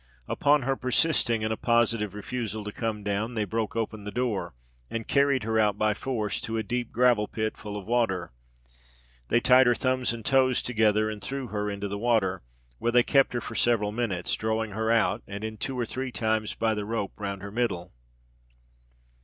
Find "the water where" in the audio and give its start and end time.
11.87-12.91